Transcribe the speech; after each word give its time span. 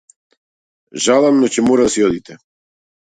Жалам 1.07 1.35
но 1.41 1.49
ќе 1.57 1.65
мора 1.67 1.85
да 1.89 1.91
си 1.97 2.07
одите. 2.09 2.39